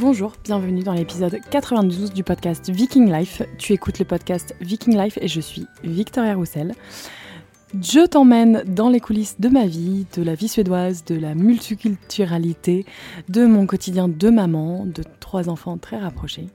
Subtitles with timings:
[0.00, 3.42] Bonjour, bienvenue dans l'épisode 92 du podcast Viking Life.
[3.58, 6.74] Tu écoutes le podcast Viking Life et je suis Victoria Roussel.
[7.82, 12.86] Je t'emmène dans les coulisses de ma vie, de la vie suédoise, de la multiculturalité,
[13.28, 16.46] de mon quotidien de maman, de trois enfants très rapprochés.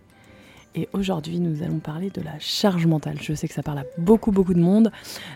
[0.77, 3.17] Et aujourd'hui, nous allons parler de la charge mentale.
[3.21, 4.91] Je sais que ça parle à beaucoup, beaucoup de monde.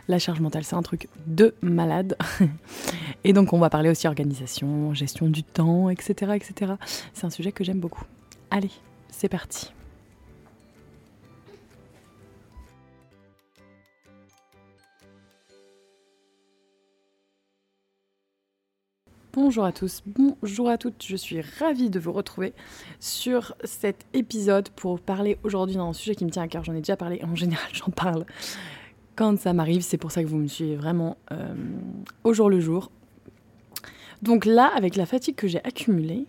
[0.10, 2.18] La charge mentale, c'est un truc de malade.
[3.24, 6.34] Et donc, on va parler aussi organisation, gestion du temps, etc.
[6.36, 6.74] etc.
[7.14, 8.04] C'est un sujet que j'aime beaucoup.
[8.52, 8.72] Allez,
[9.10, 9.72] c'est parti.
[19.42, 22.54] Bonjour à tous, bonjour à toutes, je suis ravie de vous retrouver
[23.00, 26.66] sur cet épisode pour parler aujourd'hui d'un sujet qui me tient à cœur.
[26.66, 28.26] J'en ai déjà parlé, en général j'en parle
[29.16, 31.54] quand ça m'arrive, c'est pour ça que vous me suivez vraiment euh,
[32.26, 32.92] au jour le jour.
[34.22, 36.26] Donc là, avec la fatigue que j'ai accumulée,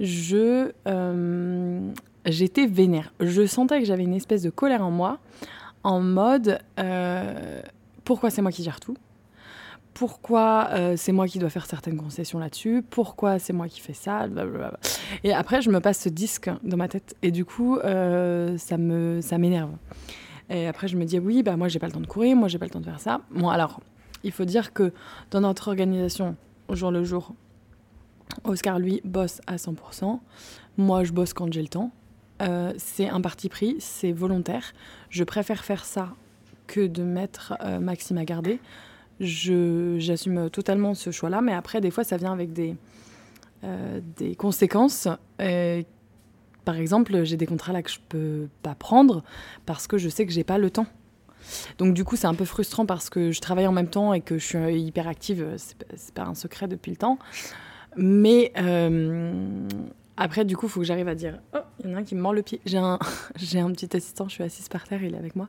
[0.00, 1.92] je euh,
[2.24, 3.12] j'étais vénère.
[3.20, 5.18] Je sentais que j'avais une espèce de colère en moi,
[5.84, 7.60] en mode euh,
[8.04, 8.96] pourquoi c'est moi qui gère tout?
[9.94, 13.92] Pourquoi euh, c'est moi qui dois faire certaines concessions là-dessus, pourquoi c'est moi qui fais
[13.92, 14.28] ça.
[15.24, 18.78] Et après, je me passe ce disque dans ma tête et du coup, euh, ça
[18.78, 19.70] me ça m'énerve.
[20.48, 22.48] Et après, je me dis oui, bah moi j'ai pas le temps de courir, moi
[22.48, 23.20] j'ai pas le temps de faire ça.
[23.30, 23.80] Bon, alors,
[24.24, 24.92] il faut dire que
[25.30, 26.36] dans notre organisation,
[26.68, 27.34] au jour le jour,
[28.44, 30.20] Oscar lui bosse à 100%,
[30.76, 31.90] moi je bosse quand j'ai le temps.
[32.42, 34.72] Euh, c'est un parti pris, c'est volontaire.
[35.10, 36.14] Je préfère faire ça
[36.66, 38.60] que de mettre Maxime à garder
[39.20, 42.76] j'assume totalement ce choix-là, mais après, des fois, ça vient avec des,
[43.64, 45.08] euh, des conséquences.
[46.64, 49.22] par exemple, j'ai des contrats là que je peux pas prendre
[49.66, 50.86] parce que je sais que j'ai pas le temps.
[51.78, 54.20] Donc du coup, c'est un peu frustrant parce que je travaille en même temps et
[54.20, 55.46] que je suis hyper active.
[55.56, 57.18] C'est pas un secret depuis le temps.
[57.96, 59.68] Mais euh,
[60.22, 62.04] après, du coup, il faut que j'arrive à dire Oh, il y en a un
[62.04, 62.60] qui me mord le pied.
[62.66, 62.98] J'ai un,
[63.36, 65.48] j'ai un petit assistant, je suis assise par terre, il est avec moi.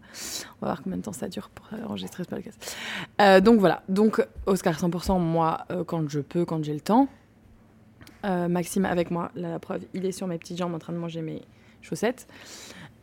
[0.61, 2.77] On va voir combien de temps ça dure pour enregistrer ce podcast.
[3.19, 7.09] Euh, donc voilà, donc Oscar 100%, moi, euh, quand je peux, quand j'ai le temps.
[8.23, 10.99] Euh, Maxime avec moi, la preuve, il est sur mes petites jambes en train de
[10.99, 11.41] manger mes
[11.81, 12.27] chaussettes.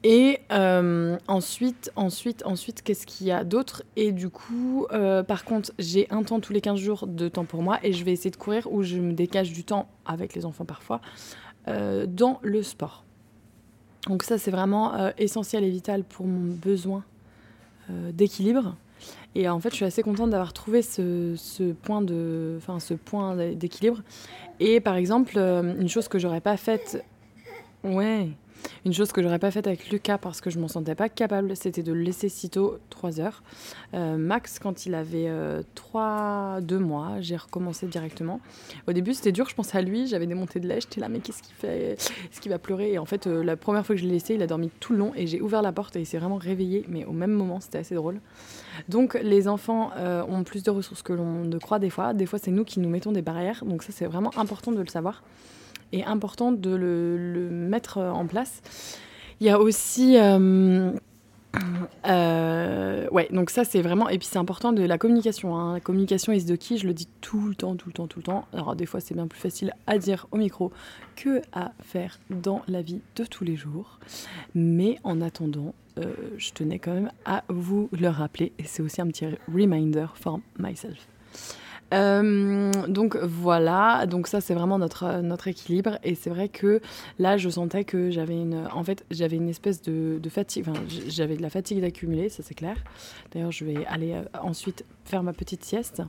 [0.04, 3.82] Et ensuite, ensuite, ensuite, qu'est-ce qu'il y a d'autre?
[3.96, 4.86] Et du coup,
[5.26, 8.04] par contre, j'ai un temps tous les 15 jours de temps pour moi et je
[8.04, 11.47] vais essayer de courir où je me décache du temps avec les enfants parfois euh,
[12.06, 13.04] dans le sport.
[14.06, 17.04] Donc ça, c'est vraiment euh, essentiel et vital pour mon besoin
[17.90, 18.76] euh, d'équilibre.
[19.34, 21.34] Et en fait, je suis assez contente d'avoir trouvé ce,
[21.82, 24.02] point ce point d'équilibre.
[24.60, 27.04] Et par exemple, une chose que j'aurais pas faite,
[27.84, 28.30] ouais,
[28.84, 31.56] une chose que j'aurais pas faite avec Lucas parce que je m'en sentais pas capable,
[31.56, 33.42] c'était de le laisser sitôt 3 heures.
[33.94, 35.30] Euh, Max, quand il avait
[35.74, 38.40] 3, euh, 2 mois, j'ai recommencé directement.
[38.86, 41.08] Au début, c'était dur, je pensais à lui, j'avais des montées de lait, j'étais là,
[41.08, 41.92] mais qu'est-ce qu'il fait?
[41.92, 42.92] Est-ce qu'il va pleurer?
[42.92, 44.92] Et en fait, euh, la première fois que je l'ai laissé, il a dormi tout
[44.92, 47.32] le long et j'ai ouvert la porte et il s'est vraiment réveillé, mais au même
[47.32, 48.20] moment, c'était assez drôle.
[48.88, 52.14] Donc, les enfants ont plus de ressources que l'on ne croit des fois.
[52.14, 54.80] Des fois, c'est nous qui nous mettons des barrières, donc ça, c'est vraiment important de
[54.80, 55.22] le savoir
[55.92, 58.62] et important de le, mettre en place.
[59.40, 60.16] Il y a aussi...
[60.18, 60.92] Euh,
[62.06, 65.56] euh, ouais, donc ça c'est vraiment et puis c'est important de la communication.
[65.56, 65.74] Hein.
[65.74, 68.18] La communication is de qui, je le dis tout le temps, tout le temps, tout
[68.18, 68.46] le temps.
[68.52, 70.72] Alors des fois c'est bien plus facile à dire au micro
[71.16, 73.98] que à faire dans la vie de tous les jours.
[74.54, 79.00] Mais en attendant, euh, je tenais quand même à vous le rappeler et c'est aussi
[79.00, 81.08] un petit reminder for myself.
[81.94, 85.98] Euh, donc voilà, donc ça c'est vraiment notre, notre équilibre.
[86.04, 86.80] Et c'est vrai que
[87.18, 90.66] là je sentais que j'avais une, en fait j'avais une espèce de, fatigue,
[91.08, 92.76] j'avais de la fatigue d'accumuler, ça c'est clair.
[93.32, 96.02] D'ailleurs je vais aller euh, ensuite faire ma petite sieste.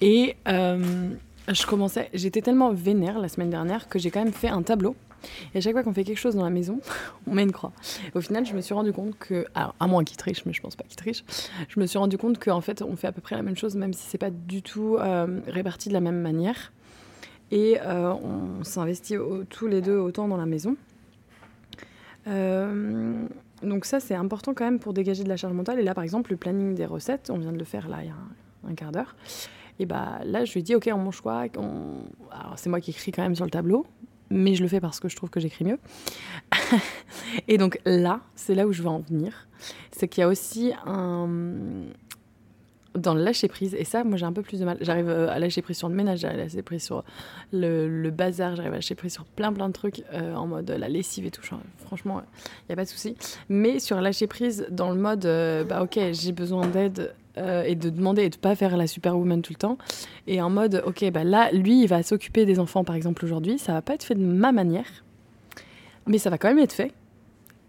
[0.00, 1.10] Et euh,
[1.48, 4.96] je commençais, j'étais tellement vénère la semaine dernière que j'ai quand même fait un tableau
[5.54, 6.80] et à chaque fois qu'on fait quelque chose dans la maison,
[7.26, 7.72] on met une croix.
[8.14, 10.60] au final, je me suis rendu compte que, alors à moins qu'il triche, mais je
[10.60, 11.24] pense pas qu'il triche,
[11.68, 13.76] je me suis rendu compte qu'en fait, on fait à peu près la même chose,
[13.76, 16.72] même si c'est pas du tout euh, réparti de la même manière.
[17.50, 19.16] Et euh, on s'investit
[19.50, 20.76] tous les deux autant dans la maison.
[22.26, 23.26] Euh,
[23.62, 25.78] donc ça, c'est important quand même pour dégager de la charge mentale.
[25.78, 28.06] Et là, par exemple, le planning des recettes, on vient de le faire là il
[28.06, 29.14] y a un, quart d'heure.
[29.78, 31.44] Et bah là, je lui ai dit, ok, on mange quoi?
[32.30, 33.86] Alors c'est moi qui écris quand même sur le tableau,
[34.30, 35.78] mais je le fais parce que je trouve que j'écris mieux.
[37.48, 39.48] et donc là, c'est là où je veux en venir.
[39.92, 41.28] C'est qu'il y a aussi un.
[42.94, 44.76] Dans le lâcher prise, et ça, moi j'ai un peu plus de mal.
[44.80, 47.02] J'arrive euh, à lâcher prise sur le ménage, j'arrive à lâcher prise sur
[47.52, 50.88] le, bazar, j'arrive à lâcher prise sur plein plein de trucs euh, en mode la
[50.88, 51.42] lessive et tout.
[51.78, 53.16] Franchement, il n'y a pas de souci.
[53.48, 57.74] Mais sur lâcher prise, dans le mode, euh, bah ok, j'ai besoin d'aide, euh, et
[57.74, 59.76] de demander et de pas faire la superwoman tout le temps.
[60.28, 63.58] Et en mode, ok, bah là, lui, il va s'occuper des enfants, par exemple, aujourd'hui.
[63.58, 64.86] Ça va pas être fait de ma manière.
[66.06, 66.92] Mais ça va quand même être fait.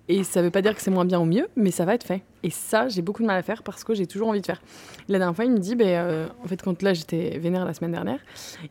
[0.07, 2.05] Et ça veut pas dire que c'est moins bien ou mieux, mais ça va être
[2.05, 2.21] fait.
[2.45, 4.61] Et ça, j'ai beaucoup de mal à faire parce que j'ai toujours envie de faire.
[5.09, 7.91] La dernière fois, il me dit, bah, en fait, quand là j'étais vénère la semaine
[7.91, 8.19] dernière,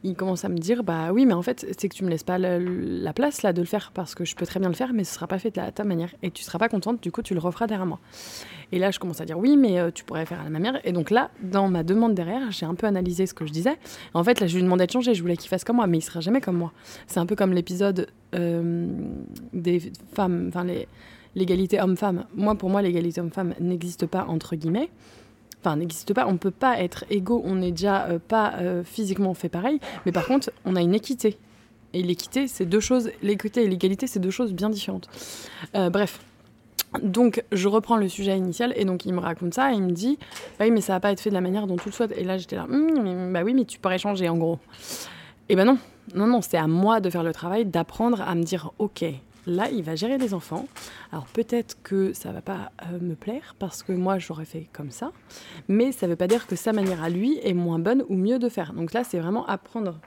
[0.05, 2.23] il commence à me dire, bah oui, mais en fait, c'est que tu me laisses
[2.23, 4.93] pas la place là de le faire parce que je peux très bien le faire,
[4.93, 6.11] mais ce sera pas fait de la, ta manière.
[6.23, 7.99] Et tu seras pas contente, du coup, tu le referas derrière moi.
[8.71, 10.79] Et là, je commence à dire, oui, mais euh, tu pourrais faire à la manière.
[10.85, 13.77] Et donc là, dans ma demande derrière, j'ai un peu analysé ce que je disais.
[14.15, 15.99] En fait, là, je lui demandais de changer, je voulais qu'il fasse comme moi, mais
[15.99, 16.73] il sera jamais comme moi.
[17.09, 18.07] C'est un peu comme l'épisode
[18.37, 18.87] euh,
[19.53, 20.87] des femmes, enfin les
[21.35, 22.27] l'égalité homme-femme.
[22.35, 24.91] Moi, pour moi, l'égalité homme-femme n'existe pas entre guillemets.
[25.61, 26.27] Enfin, n'existe pas.
[26.27, 27.43] On ne peut pas être égaux.
[27.45, 29.81] On n'est déjà euh, pas euh, physiquement fait pareil.
[30.05, 31.39] Mais par contre, on a une équité.
[31.95, 33.11] Et l'équité, c'est deux choses.
[33.23, 35.09] L'équité et l'égalité, c'est deux choses bien différentes.
[35.75, 36.21] Euh, bref.
[37.03, 39.91] Donc, je reprends le sujet initial et donc il me raconte ça et il me
[39.91, 40.17] dit
[40.59, 42.13] bah Oui, mais ça va pas être fait de la manière dont tu le souhaites.
[42.17, 44.59] Et là, j'étais là hum, Bah oui, mais tu pourrais changer en gros.
[45.49, 45.79] Et ben non,
[46.15, 49.05] non, non, c'est à moi de faire le travail, d'apprendre à me dire Ok,
[49.47, 50.67] Là, il va gérer les enfants.
[51.13, 54.91] Alors peut-être que ça va pas euh, me plaire parce que moi j'aurais fait comme
[54.91, 55.13] ça,
[55.69, 58.15] mais ça ne veut pas dire que sa manière à lui est moins bonne ou
[58.15, 58.73] mieux de faire.
[58.73, 59.99] Donc là, c'est vraiment apprendre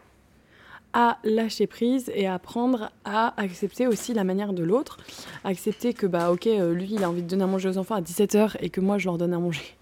[0.94, 4.98] à lâcher prise et apprendre à accepter aussi la manière de l'autre.
[5.44, 7.96] Accepter que, bah ok, euh, lui, il a envie de donner à manger aux enfants
[7.96, 9.78] à 17h et que moi, je leur donne à manger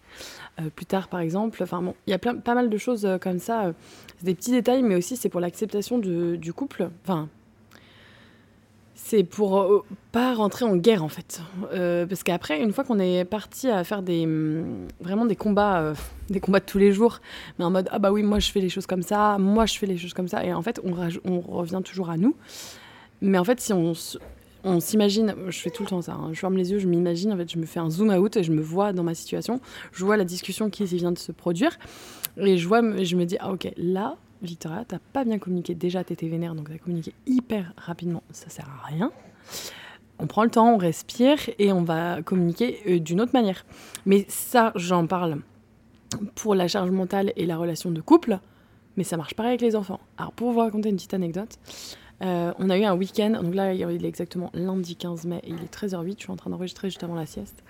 [0.60, 1.64] euh, plus tard, par exemple.
[1.64, 3.72] Enfin bon, il y a plein, pas mal de choses comme ça.
[4.18, 6.90] c'est des petits détails, mais aussi c'est pour l'acceptation du couple.
[7.04, 7.30] Enfin,
[9.08, 11.40] c'est pour euh, pas rentrer en guerre en fait.
[11.74, 15.80] Euh, parce qu'après, une fois qu'on est parti à faire des mm, vraiment des combats,
[15.80, 15.94] euh,
[16.32, 17.22] des combats de tous les jours,
[17.60, 19.78] mais en mode ah bah oui moi je fais les choses comme ça, moi je
[19.78, 22.36] fais les choses comme ça, et en fait on, revient toujours à nous.
[23.22, 23.94] Mais en fait si on,
[24.80, 27.38] s'imagine, je fais tout le temps ça, hein, je ferme les yeux, je m'imagine, en
[27.38, 29.62] fait je me fais un zoom out et je me vois dans ma situation,
[29.92, 31.78] je vois la discussion qui vient de se produire,
[32.38, 35.76] et je me dis ah ok là Victoria, t'as pas bien communiqué.
[35.76, 38.24] Déjà, t'étais vénère, donc t'as communiqué hyper rapidement.
[38.32, 39.12] Ça sert à rien.
[40.20, 43.66] On prend le temps, on respire et on va communiquer euh, d'une autre manière.
[44.06, 45.42] Mais ça, j'en parle
[46.36, 48.40] pour la charge mentale et la relation de couple,
[48.96, 50.00] mais ça marche pareil avec les enfants.
[50.18, 51.60] Alors, pour vous raconter une petite anecdote,
[52.22, 55.50] euh, on a eu un week-end, donc là, il est exactement lundi 15 mai, et
[55.50, 57.62] il est 13h08, je suis en train d'enregistrer juste avant la sieste.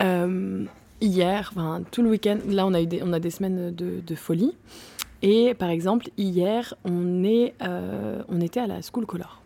[0.00, 0.66] Euh,
[1.00, 1.54] hier,
[1.90, 4.54] tout le week-end, là, on a, eu des, on a des semaines de folie.
[5.22, 9.40] Et par exemple, hier, on, est, euh, on était à la School Color.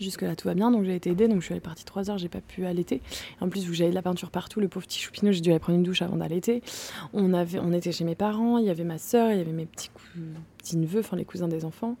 [0.00, 2.18] Jusque-là, tout va bien, donc j'ai été aidée, donc je suis allée partie 3 heures,
[2.18, 3.00] j'ai pas pu allaiter.
[3.40, 5.60] En plus, vous j'avais de la peinture partout, le pauvre petit choupinot, j'ai dû aller
[5.60, 6.62] prendre une douche avant d'allaiter.
[7.12, 9.52] On, avait, on était chez mes parents, il y avait ma soeur, il y avait
[9.52, 9.90] mes petits,
[10.58, 11.96] petits neveux, enfin les cousins des enfants.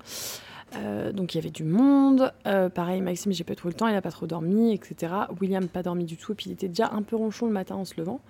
[0.76, 2.32] Euh, donc il y avait du monde.
[2.46, 5.12] Euh, pareil, Maxime, j'ai pas trop le temps, il a pas trop dormi, etc.
[5.40, 7.76] William, pas dormi du tout, et puis il était déjà un peu ronchon le matin
[7.76, 8.20] en se levant.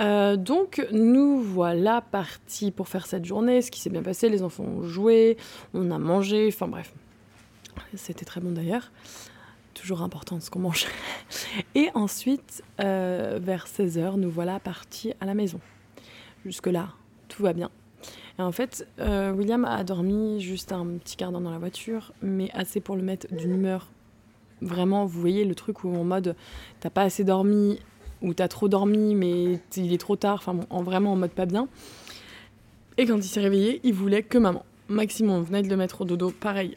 [0.00, 4.42] Euh, donc nous voilà partis pour faire cette journée, ce qui s'est bien passé, les
[4.42, 5.36] enfants ont joué,
[5.74, 6.94] on a mangé, enfin bref,
[7.94, 8.90] c'était très bon d'ailleurs,
[9.74, 10.86] toujours important ce qu'on mange.
[11.74, 15.60] Et ensuite, euh, vers 16h, nous voilà partis à la maison.
[16.46, 16.88] Jusque-là,
[17.28, 17.70] tout va bien.
[18.38, 22.14] Et en fait, euh, William a dormi juste un petit quart d'heure dans la voiture,
[22.22, 23.88] mais assez pour le mettre d'une humeur.
[24.62, 26.34] Vraiment, vous voyez le truc où en mode,
[26.80, 27.78] t'as pas assez dormi,
[28.22, 31.46] où t'as trop dormi, mais il est trop tard, enfin en vraiment en mode pas
[31.46, 31.68] bien.
[32.98, 34.64] Et quand il s'est réveillé, il voulait que maman.
[34.88, 36.76] Maximum, on venait de le mettre au dodo, pareil.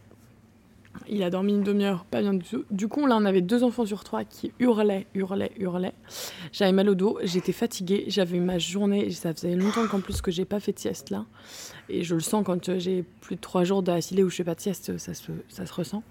[1.09, 2.65] Il a dormi une demi-heure, pas bien du tout.
[2.69, 5.95] Du coup, là, on avait deux enfants sur trois qui hurlaient, hurlaient, hurlaient.
[6.51, 10.29] J'avais mal au dos, j'étais fatiguée, j'avais ma journée, ça faisait longtemps qu'en plus que
[10.29, 11.25] j'ai pas fait de sieste là.
[11.89, 14.55] Et je le sens quand j'ai plus de trois jours d'affilée où je fais pas
[14.55, 16.03] de sieste, ça se, ça se ressent.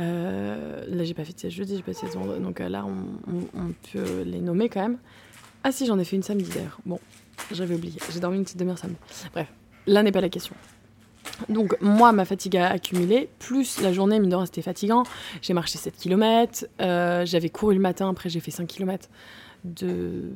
[0.00, 2.42] Euh, là, j'ai pas fait de jeudi, j'ai pas fait de vendredi.
[2.42, 4.98] Donc euh, là, on, peut les nommer quand même.
[5.64, 6.78] Ah si, j'en ai fait une samedi d'ailleurs.
[6.86, 7.00] Bon,
[7.50, 7.98] j'avais oublié.
[8.12, 8.96] J'ai dormi une petite demi-heure samedi.
[9.32, 9.52] Bref,
[9.86, 10.54] là n'est pas la question.
[11.48, 15.02] Donc moi, ma fatigue a accumulé, plus la journée, mine de rien, c'était fatigant.
[15.42, 19.08] J'ai marché 7 km, euh, j'avais couru le matin, après j'ai fait 5 km
[19.64, 20.30] de,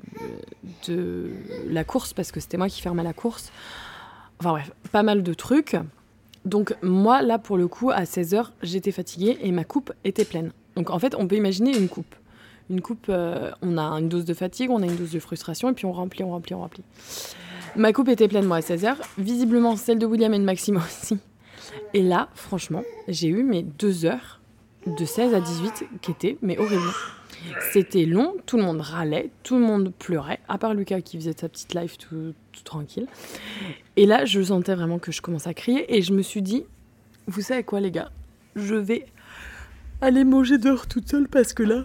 [0.86, 1.30] de
[1.68, 3.52] la course, parce que c'était moi qui fermais la course.
[4.38, 5.76] Enfin bref, pas mal de trucs.
[6.44, 10.52] Donc moi, là, pour le coup, à 16h, j'étais fatiguée et ma coupe était pleine.
[10.76, 12.14] Donc en fait, on peut imaginer une coupe.
[12.70, 15.70] Une coupe, euh, on a une dose de fatigue, on a une dose de frustration,
[15.70, 16.82] et puis on remplit, on remplit, on remplit.
[17.76, 18.96] Ma coupe était pleine, moi, à 16h.
[19.18, 21.18] Visiblement, celle de William et de Maxime aussi.
[21.94, 24.40] Et là, franchement, j'ai eu mes deux heures
[24.86, 26.82] de 16 à 18 qui étaient mais horribles.
[27.72, 31.34] C'était long, tout le monde râlait, tout le monde pleurait, à part Lucas qui faisait
[31.38, 32.34] sa petite life tout,
[32.64, 33.06] tranquille.
[33.96, 36.64] Et là, je sentais vraiment que je commençais à crier et je me suis dit,
[37.26, 38.10] vous savez quoi les gars,
[38.56, 39.06] je vais
[40.00, 41.84] aller manger dehors toute seule parce que là,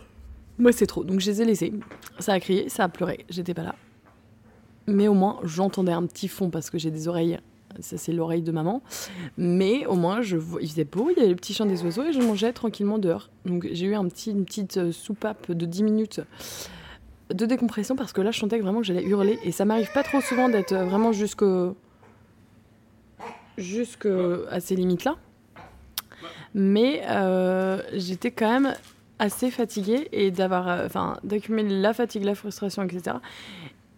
[0.57, 1.03] moi c'est trop.
[1.03, 1.73] Donc je les ai laissés.
[2.19, 3.75] Ça a crié, ça a pleuré, j'étais pas là.
[4.87, 7.39] Mais au moins, j'entendais un petit fond parce que j'ai des oreilles
[7.79, 8.81] Ça, c'est l'oreille de maman.
[9.37, 12.03] Mais au moins, je, il faisait beau, il y avait le petit chant des oiseaux
[12.03, 13.29] et je mangeais tranquillement dehors.
[13.45, 14.09] Donc j'ai eu une
[14.45, 16.21] petite euh, soupape de 10 minutes
[17.33, 19.37] de décompression parce que là, je sentais vraiment que j'allais hurler.
[19.43, 21.43] Et ça m'arrive pas trop souvent d'être vraiment jusque
[23.57, 24.07] jusque
[24.51, 25.15] à ces limites-là.
[26.53, 28.73] Mais euh, j'étais quand même
[29.19, 33.17] assez fatiguée et d'avoir, euh, enfin, d'accumuler la fatigue, la frustration, etc.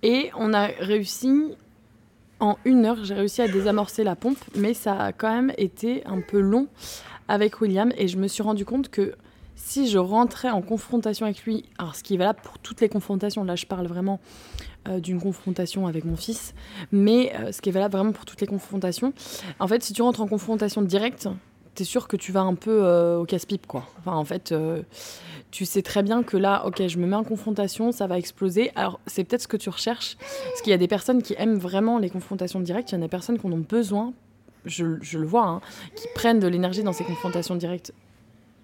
[0.01, 1.55] Et on a réussi
[2.39, 6.05] en une heure, j'ai réussi à désamorcer la pompe, mais ça a quand même été
[6.05, 6.67] un peu long
[7.27, 9.15] avec William et je me suis rendu compte que
[9.55, 12.89] si je rentrais en confrontation avec lui, alors ce qui est valable pour toutes les
[12.89, 14.19] confrontations, là je parle vraiment
[14.87, 16.53] euh, d'une confrontation avec mon fils,
[16.91, 19.13] mais euh, ce qui est valable vraiment pour toutes les confrontations,
[19.59, 21.27] en fait si tu rentres en confrontation directe,
[21.79, 23.85] t'es sûr que tu vas un peu euh, au casse-pipe quoi.
[23.99, 24.53] Enfin en fait
[25.51, 28.71] tu sais très bien que là, ok, je me mets en confrontation, ça va exploser.
[28.75, 31.57] Alors, c'est peut-être ce que tu recherches, parce qu'il y a des personnes qui aiment
[31.57, 34.13] vraiment les confrontations directes, il y en a des personnes qui en ont besoin,
[34.65, 35.61] je, je le vois, hein,
[35.95, 37.93] qui prennent de l'énergie dans ces confrontations directes.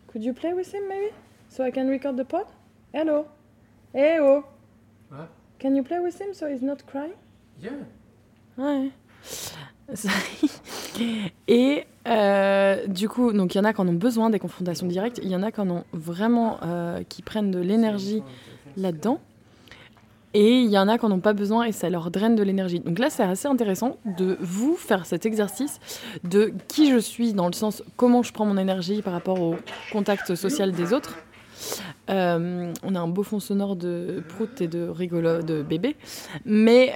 [0.07, 1.12] Could you play with him, maybe?
[1.50, 2.45] So I can record the pod?
[2.93, 3.25] Hello?
[3.93, 4.43] Hey, oh!
[5.10, 5.29] What?
[5.60, 7.13] Can you play with him so he's not crying?
[7.60, 7.72] Yeah.
[8.57, 8.91] Ouais.
[11.48, 14.88] Et euh, du coup, donc il y en a qui en ont besoin des confrontations
[14.88, 18.21] directes, il y en a qui en ont vraiment euh, qui prennent de l'énergie
[18.77, 19.19] là-dedans.
[20.33, 22.43] Et il y en a qui n'en ont pas besoin et ça leur draine de
[22.43, 22.81] l'énergie.
[22.81, 25.79] Donc là, c'est assez intéressant de vous faire cet exercice
[26.25, 29.55] de qui je suis, dans le sens comment je prends mon énergie par rapport au
[29.93, 31.15] contact social des autres.
[32.09, 35.95] Euh, on a un beau fond sonore de prout et de rigolo de bébé.
[36.43, 36.93] Mais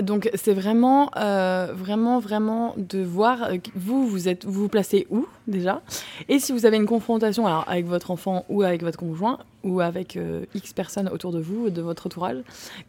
[0.00, 5.06] donc c'est vraiment, euh, vraiment, vraiment de voir euh, vous, vous êtes, vous vous placez
[5.10, 5.80] où déjà,
[6.28, 9.80] et si vous avez une confrontation alors avec votre enfant ou avec votre conjoint ou
[9.80, 12.38] avec euh, X personnes autour de vous, de votre entourage,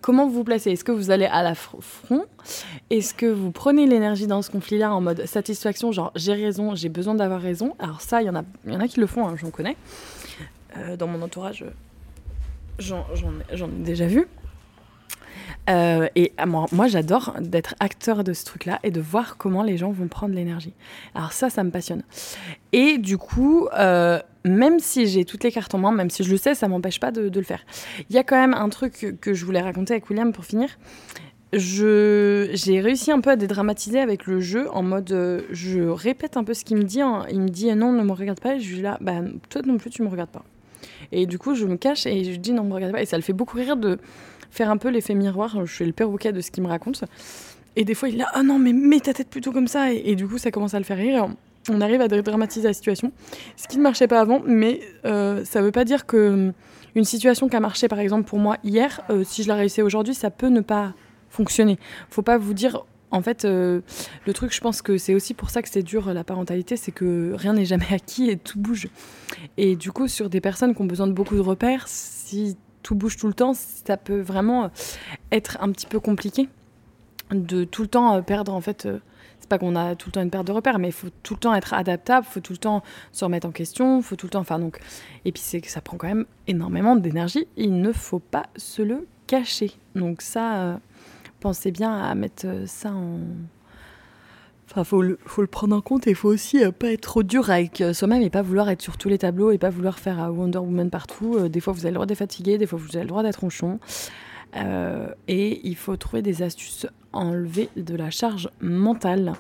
[0.01, 0.71] comment vous vous placez?
[0.71, 2.25] Est-ce que vous allez à la front?
[2.89, 6.89] Est-ce que vous prenez l'énergie dans ce conflit-là en mode satisfaction, genre j'ai raison, j'ai
[6.89, 7.75] besoin d'avoir raison?
[7.79, 9.49] Alors ça, il y en a, il y en a qui le font, hein, j'en
[9.49, 9.77] connais.
[10.97, 11.63] dans mon entourage,
[12.79, 13.03] j'en
[13.67, 14.27] ai déjà vu.
[15.69, 19.77] Euh, et ah, moi, j'adore d'être acteur de ce truc-là et de voir comment les
[19.77, 20.73] gens vont prendre l'énergie.
[21.15, 22.03] Alors ça, ça me passionne.
[22.71, 26.31] Et du coup, euh, même si j'ai toutes les cartes en main, même si je
[26.31, 27.65] le sais, ça m'empêche pas de, le faire.
[28.09, 30.69] Il y a quand même un truc que je voulais raconter avec William pour finir.
[31.53, 36.43] J'ai réussi un peu à dédramatiser avec le jeu en mode euh, je répète un
[36.43, 37.01] peu ce qu'il me dit.
[37.01, 37.25] Hein.
[37.31, 38.55] Il me dit non, ne me regarde pas.
[38.55, 40.43] Et je lui dis là, bah, toi non plus, tu me regardes pas.
[41.11, 43.01] Et du coup, je me cache et je dis non, ne me regarde pas.
[43.01, 43.97] Et ça le fait beaucoup rire de
[44.51, 45.65] faire un peu l'effet miroir.
[45.65, 47.03] Je suis le perroquet de ce qu'il me raconte.
[47.75, 49.91] Et des fois, il est là, ah non, mais mets ta tête plutôt comme ça.
[49.93, 51.27] Et, du coup, ça commence à le faire rire.
[51.69, 53.11] On arrive à dramatiser la situation.
[53.55, 56.51] Ce qui ne marchait pas avant, mais euh, ça ne veut pas dire que
[56.95, 59.83] une situation qui a marché, par exemple, pour moi hier, euh, si je la réussis
[59.83, 60.93] aujourd'hui, ça peut ne pas
[61.29, 61.77] fonctionner.
[62.09, 63.81] Faut pas vous dire, en fait, euh,
[64.25, 66.91] le truc, je pense que c'est aussi pour ça que c'est dur la parentalité, c'est
[66.91, 68.87] que rien n'est jamais acquis et tout bouge.
[69.57, 72.57] Et du coup, sur des personnes qui ont besoin de beaucoup de repères, si
[72.87, 74.71] tout bouge tout le temps, ça peut vraiment
[75.33, 76.47] être un petit peu compliqué
[77.31, 78.85] de tout le temps euh, perdre en fait.
[78.85, 78.99] Euh,
[79.41, 81.33] c'est pas qu'on a tout le temps une perte de repères, mais il faut tout
[81.33, 84.29] le temps être adaptable, faut tout le temps se remettre en question, faut tout le
[84.29, 84.39] temps.
[84.39, 84.79] Enfin donc,
[85.25, 87.45] et puis c'est que ça prend quand même énormément d'énergie.
[87.57, 89.73] Il ne faut pas se le cacher.
[89.95, 90.77] Donc ça, euh,
[91.41, 93.19] pensez bien à mettre ça en
[94.77, 97.49] Enfin, faut le, prendre en compte et il faut aussi euh, pas être trop dur
[97.49, 100.23] avec euh, soi-même et pas vouloir être sur tous les tableaux et pas vouloir faire
[100.23, 101.49] euh, Wonder Woman partout.
[101.49, 103.39] des fois, vous avez le droit d'être fatigué, des fois, vous avez le droit d'être
[103.39, 103.79] ronchon.
[105.27, 109.33] et il faut trouver des astuces, enlever de la charge mentale.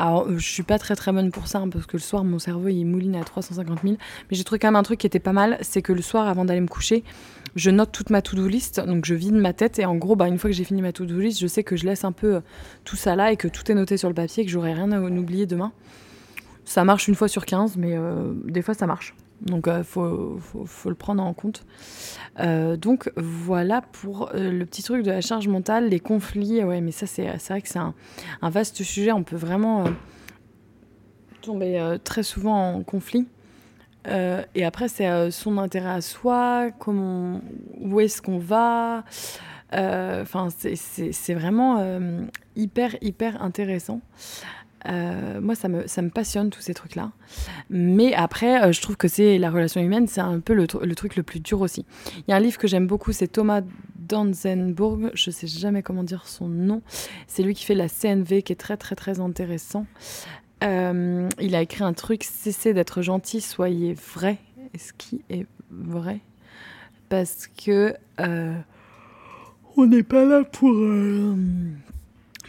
[0.00, 2.38] Alors, je suis pas très très bonne pour ça, hein, parce que le soir, mon
[2.38, 3.94] cerveau, il mouline à 350 000.
[3.94, 6.28] Mais j'ai trouvé quand même un truc qui était pas mal, c'est que le soir,
[6.28, 7.02] avant d'aller me coucher,
[7.56, 10.28] je note toute ma to-do list, donc je vide ma tête et en gros, bah,
[10.28, 12.36] une fois que j'ai fini ma to-do list, je sais que je laisse un peu
[12.36, 12.40] euh,
[12.84, 15.00] tout ça là et que tout est noté sur le papier, que j'aurai rien à
[15.00, 15.72] oublier demain.
[16.64, 19.14] Ça marche une fois sur 15, mais euh, des fois ça marche.
[19.42, 21.64] Donc il euh, faut, faut, le prendre en compte.
[22.38, 26.62] donc voilà pour le petit truc de la charge mentale, les conflits.
[26.64, 27.94] Ouais, mais ça c'est vrai que c'est un,
[28.42, 29.12] vaste sujet.
[29.12, 29.84] On peut vraiment
[31.42, 33.26] tomber très souvent en conflit.
[34.08, 37.40] Euh, et après, c'est euh, son intérêt à soi, comment,
[37.80, 39.04] où est-ce qu'on va.
[39.74, 41.84] Euh, enfin, c'est vraiment
[42.56, 44.00] hyper, hyper intéressant.
[44.84, 47.12] Moi, ça me, ça me passionne, tous ces trucs-là.
[47.70, 51.22] Mais après, je trouve que c'est la relation humaine, c'est un peu le, truc le
[51.22, 51.84] plus dur aussi.
[52.16, 53.62] Il y a un livre que j'aime beaucoup, c'est Thomas
[53.98, 56.82] Danzenburg, je sais jamais comment dire son nom.
[57.26, 59.86] C'est lui qui fait la CNV, qui est très, très, très intéressant.
[60.64, 64.38] Euh, il a écrit un truc cessez d'être gentil, soyez vrai.
[64.76, 66.20] ce qui est vrai?
[67.08, 68.58] Parce que euh,
[69.76, 71.36] on n'est pas là pour euh,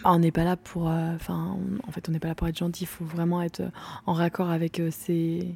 [0.03, 0.87] on n'est pas là pour.
[0.87, 2.83] Enfin, en fait, on n'est pas là pour être gentil.
[2.83, 3.61] Il faut vraiment être
[4.05, 5.55] en raccord avec ses,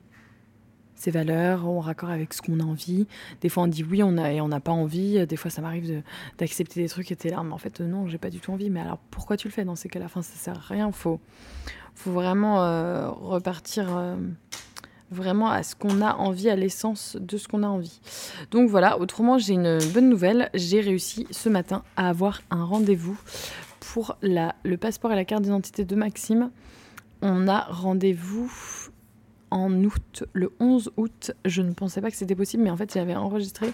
[0.96, 3.08] ses valeurs, en raccord avec ce qu'on a envie.
[3.42, 5.26] Des fois, on dit oui, on a et on n'a pas envie.
[5.26, 6.04] Des fois, ça m'arrive
[6.38, 8.70] d'accepter des trucs et t'es là, mais en fait, non, j'ai pas du tout envie.
[8.70, 10.06] Mais alors, pourquoi tu le fais dans ces cas-là?
[10.06, 10.92] Enfin, ça sert à rien.
[10.92, 11.20] Faut,
[11.96, 13.96] faut vraiment euh, repartir.
[13.96, 14.16] Euh,
[15.14, 18.00] vraiment à ce qu'on a envie, à l'essence de ce qu'on a envie.
[18.52, 23.18] Donc voilà, autrement j'ai une bonne nouvelle, j'ai réussi ce matin à avoir un rendez-vous
[23.94, 26.50] pour la, le passeport et la carte d'identité de Maxime.
[27.22, 28.52] On a rendez-vous
[29.52, 31.32] en août, le 11 août.
[31.46, 33.72] Je ne pensais pas que c'était possible, mais en fait, j'avais enregistré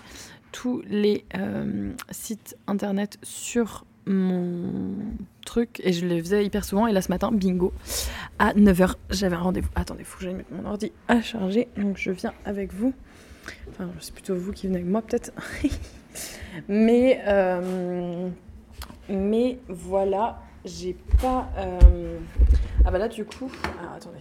[0.52, 4.74] tous les euh, sites internet sur mon
[5.46, 6.86] truc et je les faisais hyper souvent.
[6.86, 7.72] Et là, ce matin, bingo,
[8.40, 9.70] à 9h, j'avais un rendez-vous.
[9.76, 11.70] Attendez, faut que j'aille mettre mon ordi à charger.
[11.78, 12.94] Donc, je viens avec vous.
[13.70, 15.32] Enfin, c'est plutôt vous qui venez avec moi, peut-être.
[16.68, 18.30] mais, euh,
[19.10, 21.50] mais voilà, j'ai pas.
[21.58, 22.18] Euh,
[22.86, 23.52] ah, bah là, du coup.
[23.80, 24.20] Alors, attendez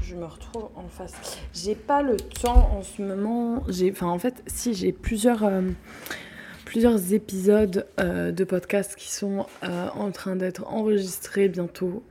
[0.00, 1.12] je me retrouve en face.
[1.52, 3.62] J'ai pas le temps en ce moment.
[3.68, 5.60] J'ai, enfin, en fait, si j'ai plusieurs, euh,
[7.12, 12.02] épisodes euh, de podcast qui sont en train d'être enregistrés bientôt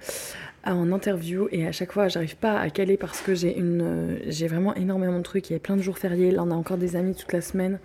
[0.64, 4.48] en interview et à chaque fois j'arrive pas à caler parce que j'ai une j'ai
[4.48, 6.78] vraiment énormément de trucs il y a plein de jours fériés là on a encore
[6.78, 7.80] des amis toute la semaine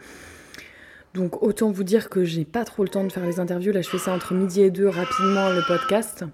[1.15, 3.83] donc autant vous dire que j'ai pas trop le temps de faire les interviews là
[3.83, 6.25] je fais ça entre midi et deux rapidement le podcast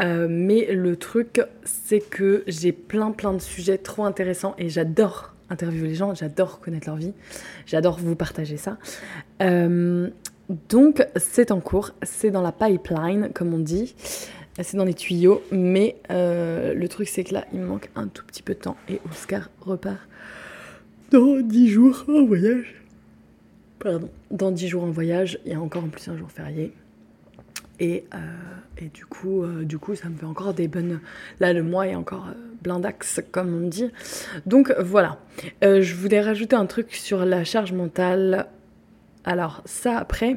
[0.00, 5.34] euh, mais le truc, c'est que j'ai plein plein de sujets trop intéressants et j'adore
[5.50, 7.12] interviewer les gens, j'adore connaître leur vie,
[7.66, 8.78] j'adore vous partager ça.
[9.42, 10.08] Euh,
[10.68, 13.94] donc c'est en cours, c'est dans la pipeline comme on dit,
[14.60, 18.06] c'est dans les tuyaux, mais euh, le truc c'est que là il me manque un
[18.06, 19.98] tout petit peu de temps et Oscar repart
[21.10, 22.80] dans 10 jours en voyage.
[23.80, 26.72] Pardon, dans 10 jours en voyage, il y a encore en plus un jour férié.
[27.80, 28.18] Et, euh,
[28.76, 31.00] et du, coup, euh, du coup, ça me fait encore des bonnes...
[31.40, 33.90] Là, le mois est encore euh, blindax, comme on dit.
[34.44, 35.18] Donc voilà.
[35.62, 38.48] je voulais rajouter un truc sur la charge mentale
[39.24, 40.36] alors ça, après,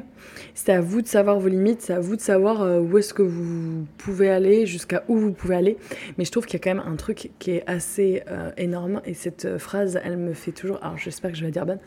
[0.54, 3.14] c'est à vous de savoir vos limites, c'est à vous de savoir euh, où est-ce
[3.14, 5.78] que vous pouvez aller, jusqu'à où vous pouvez aller.
[6.18, 9.00] Mais je trouve qu'il y a quand même un truc qui est assez euh, énorme,
[9.06, 10.78] et cette euh, phrase, elle me fait toujours...
[10.82, 11.78] Alors j'espère que je vais dire bonne.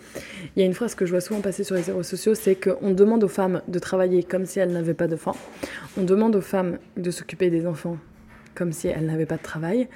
[0.56, 2.56] Il y a une phrase que je vois souvent passer sur les réseaux sociaux, c'est
[2.56, 5.38] qu'on demande aux femmes de travailler comme si elles n'avaient pas d'enfants.
[5.98, 7.98] On demande aux femmes de s'occuper des enfants
[8.56, 9.88] comme si elles n'avaient pas de travail,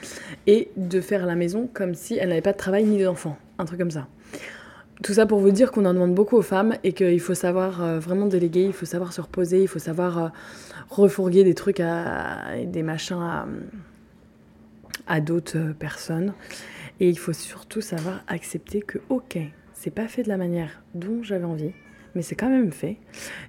[0.46, 3.38] et de faire la maison comme si elles n'avaient pas de travail ni d'enfants.
[3.58, 4.08] Un truc comme ça.
[5.04, 7.82] Tout ça pour vous dire qu'on en demande beaucoup aux femmes et qu'il faut savoir
[7.82, 10.28] euh, vraiment déléguer, il faut savoir se reposer, il faut savoir euh,
[10.90, 13.48] refourguer des trucs à, des machins à,
[15.08, 16.34] à d'autres euh, personnes.
[17.00, 19.40] Et il faut surtout savoir accepter que, ok,
[19.74, 21.72] c'est pas fait de la manière dont j'avais envie,
[22.14, 22.98] mais c'est quand même fait.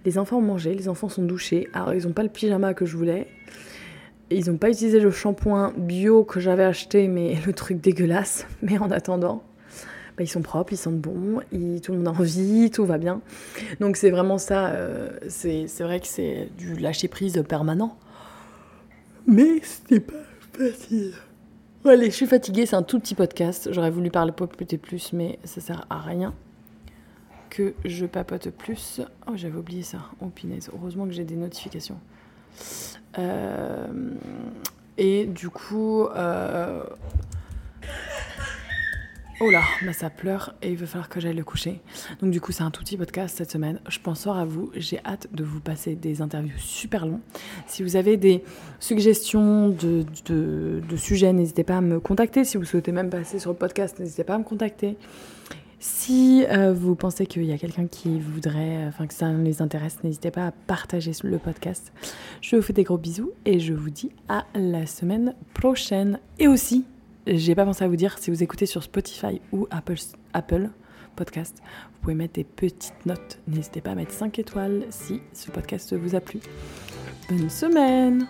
[0.06, 2.86] Les enfants ont mangé, les enfants sont douchés, alors ils n'ont pas le pyjama que
[2.86, 3.26] je voulais.
[4.30, 8.46] Ils n'ont pas utilisé le shampoing bio que j'avais acheté, mais le truc dégueulasse.
[8.62, 9.42] Mais en attendant,
[10.22, 11.40] ils sont propres, ils sentent bon,
[11.82, 13.20] tout le monde a envie, tout va bien.
[13.80, 17.98] Donc c'est vraiment ça, euh, c'est vrai que c'est du lâcher prise permanent.
[19.26, 20.14] Mais c'était pas
[20.52, 21.12] facile.
[21.84, 23.68] Allez, je suis fatiguée, c'est un tout petit podcast.
[23.72, 26.32] J'aurais voulu parler papoter plus, mais ça sert à rien
[27.50, 29.00] que je papote plus.
[29.26, 29.98] Oh, j'avais oublié ça.
[30.20, 30.70] Oh, punaise.
[30.72, 31.98] Heureusement que j'ai des notifications.
[33.18, 33.86] Euh,
[34.96, 36.82] et du coup, euh,
[39.44, 41.80] Oh là, bah ça pleure et il va falloir que j'aille le coucher.
[42.20, 43.80] Donc du coup, c'est un tout petit podcast cette semaine.
[43.88, 44.70] Je pense fort à vous.
[44.76, 47.20] J'ai hâte de vous passer des interviews super longs.
[47.66, 48.44] Si vous avez des
[48.78, 52.44] suggestions de, de, sujets, n'hésitez pas à me contacter.
[52.44, 54.96] Si vous souhaitez même passer sur le podcast, n'hésitez pas à me contacter.
[55.80, 60.04] Si euh, vous pensez qu'il y a quelqu'un qui voudrait, enfin que ça les intéresse,
[60.04, 61.92] n'hésitez pas à partager le podcast.
[62.42, 66.20] Je vous fais des gros bisous et je vous dis à la semaine prochaine.
[66.38, 66.84] Et aussi,
[67.26, 69.96] j'ai pas pensé à vous dire, si vous écoutez sur Spotify ou Apple,
[70.32, 70.70] Apple
[71.16, 71.58] Podcast,
[71.92, 73.38] vous pouvez mettre des petites notes.
[73.46, 76.40] N'hésitez pas à mettre 5 étoiles si ce podcast vous a plu.
[77.28, 78.26] Bonne semaine